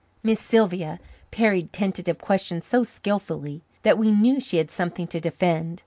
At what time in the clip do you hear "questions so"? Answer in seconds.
2.17-2.81